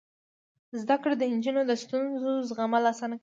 [0.81, 3.19] زده کړه د نجونو د ستونزو زغمل اسانه کوي.